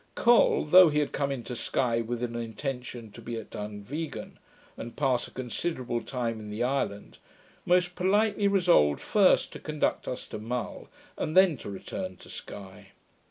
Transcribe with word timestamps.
Col, 0.15 0.63
though 0.65 0.89
he 0.89 0.97
had 0.97 1.11
come 1.11 1.31
into 1.31 1.55
Sky 1.55 2.01
with 2.01 2.23
an 2.23 2.35
intention 2.35 3.11
to 3.11 3.21
be 3.21 3.35
at 3.37 3.51
Dunvegan, 3.51 4.39
and 4.75 4.95
pass 4.95 5.27
a 5.27 5.31
considerable 5.31 6.01
time 6.01 6.39
in 6.39 6.49
the 6.49 6.63
island, 6.63 7.19
most 7.67 7.93
politely 7.93 8.47
resolved 8.47 8.99
first 8.99 9.53
to 9.53 9.59
conduct 9.59 10.07
us 10.07 10.25
to 10.25 10.39
Mull, 10.39 10.89
and 11.19 11.37
then 11.37 11.55
to 11.57 11.69
return 11.69 12.17
to 12.17 12.31
Sky. 12.31 12.93